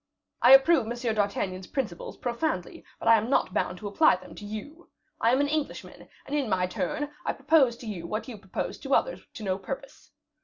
I 0.41 0.53
approve 0.55 0.87
M. 0.91 1.13
d'Artagnan's 1.13 1.67
principles 1.67 2.17
profoundly, 2.17 2.83
but 2.97 3.07
I 3.07 3.17
am 3.19 3.29
not 3.29 3.53
bound 3.53 3.77
to 3.77 3.87
apply 3.87 4.15
them 4.15 4.33
to 4.33 4.45
you. 4.45 4.89
I 5.19 5.31
am 5.31 5.39
an 5.41 5.47
Englishman, 5.47 6.09
and, 6.25 6.35
in 6.35 6.49
my 6.49 6.65
turn, 6.65 7.11
I 7.23 7.33
propose 7.33 7.77
to 7.77 7.85
you 7.85 8.07
what 8.07 8.27
you 8.27 8.39
proposed 8.39 8.81
to 8.81 8.95
others 8.95 9.21
to 9.35 9.43
no 9.43 9.59
purpose. 9.59 10.09